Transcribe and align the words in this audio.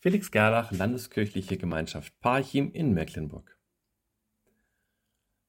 Felix 0.00 0.30
Gerlach, 0.30 0.70
Landeskirchliche 0.70 1.56
Gemeinschaft 1.56 2.20
Parchim 2.20 2.70
in 2.72 2.94
Mecklenburg. 2.94 3.58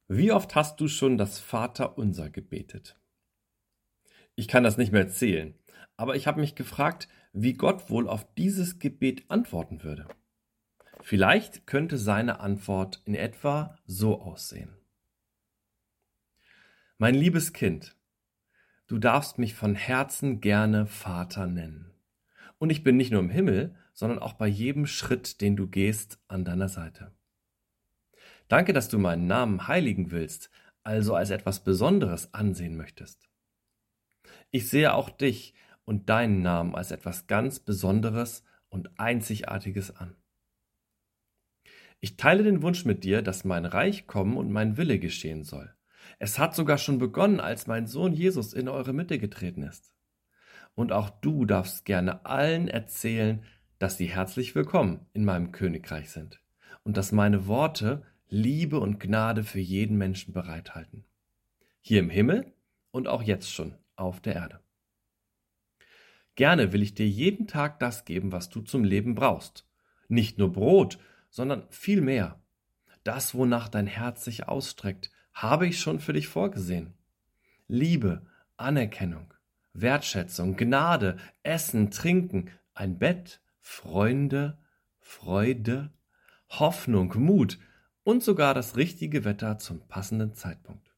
Wie 0.07 0.31
oft 0.31 0.55
hast 0.55 0.79
du 0.79 0.87
schon 0.87 1.19
das 1.19 1.39
Vaterunser 1.39 2.31
gebetet? 2.31 2.99
Ich 4.33 4.47
kann 4.47 4.63
das 4.63 4.77
nicht 4.77 4.91
mehr 4.91 5.07
zählen, 5.07 5.53
aber 5.97 6.15
ich 6.15 6.25
habe 6.25 6.41
mich 6.41 6.55
gefragt, 6.55 7.07
wie 7.31 7.53
Gott 7.53 7.91
wohl 7.91 8.07
auf 8.09 8.33
dieses 8.33 8.79
Gebet 8.79 9.29
antworten 9.29 9.83
würde. 9.83 10.07
Vielleicht 11.01 11.67
könnte 11.67 11.99
seine 11.99 12.39
Antwort 12.39 13.03
in 13.05 13.13
etwa 13.13 13.77
so 13.85 14.19
aussehen. 14.19 14.75
Mein 16.97 17.13
liebes 17.13 17.53
Kind, 17.53 17.95
du 18.87 18.97
darfst 18.97 19.37
mich 19.37 19.53
von 19.53 19.75
Herzen 19.75 20.41
gerne 20.41 20.87
Vater 20.87 21.45
nennen. 21.45 21.88
Und 22.59 22.69
ich 22.69 22.83
bin 22.83 22.97
nicht 22.97 23.11
nur 23.11 23.21
im 23.21 23.29
Himmel, 23.29 23.75
sondern 23.93 24.19
auch 24.19 24.33
bei 24.33 24.47
jedem 24.47 24.85
Schritt, 24.85 25.41
den 25.41 25.55
du 25.55 25.67
gehst, 25.67 26.19
an 26.27 26.45
deiner 26.45 26.69
Seite. 26.69 27.11
Danke, 28.47 28.73
dass 28.73 28.89
du 28.89 28.99
meinen 28.99 29.27
Namen 29.27 29.67
heiligen 29.67 30.11
willst, 30.11 30.49
also 30.83 31.15
als 31.15 31.29
etwas 31.29 31.63
Besonderes 31.63 32.33
ansehen 32.33 32.75
möchtest. 32.75 33.29
Ich 34.51 34.69
sehe 34.69 34.93
auch 34.93 35.09
dich 35.09 35.53
und 35.85 36.09
deinen 36.09 36.41
Namen 36.41 36.75
als 36.75 36.91
etwas 36.91 37.27
ganz 37.27 37.59
Besonderes 37.59 38.43
und 38.69 38.99
Einzigartiges 38.99 39.95
an. 39.95 40.15
Ich 42.01 42.17
teile 42.17 42.43
den 42.43 42.61
Wunsch 42.61 42.85
mit 42.85 43.03
dir, 43.03 43.21
dass 43.21 43.43
mein 43.43 43.65
Reich 43.65 44.07
kommen 44.07 44.37
und 44.37 44.51
mein 44.51 44.77
Wille 44.77 44.99
geschehen 44.99 45.43
soll. 45.43 45.73
Es 46.17 46.39
hat 46.39 46.55
sogar 46.55 46.77
schon 46.77 46.97
begonnen, 46.97 47.39
als 47.39 47.67
mein 47.67 47.87
Sohn 47.87 48.13
Jesus 48.13 48.53
in 48.53 48.67
eure 48.67 48.93
Mitte 48.93 49.19
getreten 49.19 49.63
ist. 49.63 49.93
Und 50.75 50.91
auch 50.91 51.09
du 51.09 51.45
darfst 51.45 51.85
gerne 51.85 52.25
allen 52.25 52.67
erzählen, 52.67 53.43
dass 53.79 53.97
sie 53.97 54.07
herzlich 54.07 54.55
willkommen 54.55 55.05
in 55.13 55.25
meinem 55.25 55.51
Königreich 55.51 56.09
sind 56.09 56.41
und 56.83 56.97
dass 56.97 57.11
meine 57.11 57.47
Worte 57.47 58.03
Liebe 58.29 58.79
und 58.79 58.99
Gnade 58.99 59.43
für 59.43 59.59
jeden 59.59 59.97
Menschen 59.97 60.33
bereithalten. 60.33 61.05
Hier 61.81 61.99
im 61.99 62.09
Himmel 62.09 62.53
und 62.91 63.07
auch 63.07 63.23
jetzt 63.23 63.51
schon 63.51 63.75
auf 63.95 64.21
der 64.21 64.35
Erde. 64.35 64.59
Gerne 66.35 66.71
will 66.71 66.81
ich 66.81 66.93
dir 66.93 67.07
jeden 67.07 67.47
Tag 67.47 67.79
das 67.79 68.05
geben, 68.05 68.31
was 68.31 68.49
du 68.49 68.61
zum 68.61 68.83
Leben 68.83 69.15
brauchst. 69.15 69.67
Nicht 70.07 70.37
nur 70.37 70.53
Brot, 70.53 70.97
sondern 71.29 71.67
viel 71.69 72.01
mehr. 72.01 72.41
Das, 73.03 73.33
wonach 73.33 73.69
dein 73.69 73.87
Herz 73.87 74.23
sich 74.23 74.47
ausstreckt, 74.47 75.11
habe 75.33 75.67
ich 75.67 75.79
schon 75.79 75.99
für 75.99 76.13
dich 76.13 76.27
vorgesehen. 76.27 76.93
Liebe, 77.67 78.25
Anerkennung, 78.57 79.33
Wertschätzung, 79.73 80.55
Gnade, 80.55 81.17
Essen, 81.43 81.91
Trinken, 81.91 82.49
ein 82.73 82.97
Bett, 82.97 83.41
Freunde, 83.59 84.57
Freude, 84.99 85.91
Hoffnung, 86.49 87.13
Mut 87.17 87.59
und 88.03 88.23
sogar 88.23 88.53
das 88.53 88.77
richtige 88.77 89.23
Wetter 89.25 89.57
zum 89.57 89.87
passenden 89.87 90.33
Zeitpunkt. 90.33 90.95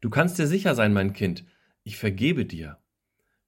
Du 0.00 0.10
kannst 0.10 0.38
dir 0.38 0.46
sicher 0.46 0.74
sein, 0.74 0.92
mein 0.92 1.12
Kind, 1.12 1.44
ich 1.82 1.96
vergebe 1.96 2.44
dir. 2.44 2.78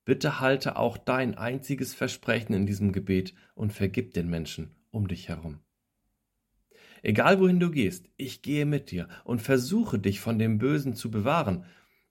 Bitte 0.04 0.40
halte 0.40 0.76
auch 0.76 0.96
dein 0.96 1.36
einziges 1.36 1.94
Versprechen 1.94 2.54
in 2.54 2.64
diesem 2.64 2.92
Gebet 2.92 3.34
und 3.54 3.72
vergib 3.72 4.14
den 4.14 4.28
Menschen 4.28 4.74
um 4.90 5.06
dich 5.08 5.28
herum. 5.28 5.60
Egal 7.02 7.40
wohin 7.40 7.60
du 7.60 7.70
gehst, 7.70 8.08
ich 8.16 8.42
gehe 8.42 8.64
mit 8.64 8.90
dir 8.90 9.08
und 9.24 9.42
versuche 9.42 9.98
dich 9.98 10.20
von 10.20 10.38
dem 10.38 10.58
Bösen 10.58 10.94
zu 10.94 11.10
bewahren. 11.10 11.64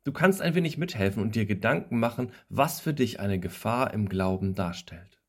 Du 0.08 0.14
kannst 0.14 0.42
ein 0.42 0.56
wenig 0.56 0.78
mithelfen 0.78 1.22
und 1.22 1.36
dir 1.36 1.46
Gedanken 1.46 2.00
machen, 2.00 2.32
was 2.48 2.80
für 2.80 2.94
dich 2.94 3.20
eine 3.20 3.42
Gefahr 3.42 3.94
im 3.94 4.08
Glauben 4.08 4.56
darstellt. 4.56 5.22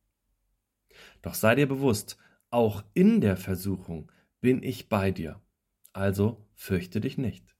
Doch 1.20 1.34
sei 1.34 1.56
dir 1.56 1.66
bewusst, 1.66 2.16
auch 2.50 2.84
in 2.94 3.20
der 3.20 3.36
Versuchung 3.36 4.12
bin 4.40 4.62
ich 4.62 4.88
bei 4.88 5.10
dir. 5.10 5.42
Also 5.92 6.46
fürchte 6.54 7.00
dich 7.00 7.18
nicht. 7.18 7.56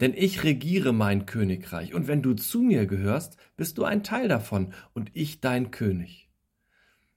Denn 0.00 0.14
ich 0.14 0.42
regiere 0.42 0.92
mein 0.92 1.26
Königreich, 1.26 1.94
und 1.94 2.08
wenn 2.08 2.22
du 2.22 2.34
zu 2.34 2.60
mir 2.60 2.86
gehörst, 2.86 3.36
bist 3.56 3.78
du 3.78 3.84
ein 3.84 4.02
Teil 4.02 4.26
davon 4.26 4.74
und 4.94 5.12
ich 5.14 5.40
dein 5.42 5.70
König. 5.70 6.28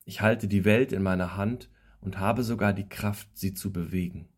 Ich 0.05 0.21
halte 0.21 0.47
die 0.47 0.65
Welt 0.65 0.91
in 0.91 1.01
meiner 1.01 1.35
Hand 1.35 1.71
und 1.99 2.19
habe 2.19 2.43
sogar 2.43 2.73
die 2.73 2.87
Kraft, 2.87 3.27
sie 3.33 3.55
zu 3.55 3.73
bewegen. 3.73 4.29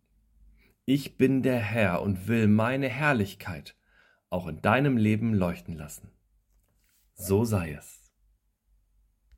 Ich 0.85 1.17
bin 1.17 1.43
der 1.43 1.59
Herr 1.59 2.01
und 2.01 2.29
will 2.29 2.47
meine 2.47 2.87
Herrlichkeit 2.87 3.75
auch 4.29 4.47
in 4.47 4.61
deinem 4.61 4.97
Leben 4.97 5.33
leuchten 5.33 5.75
lassen. 5.75 6.11
So 7.15 7.45
sei 7.45 7.73
es. 7.73 8.08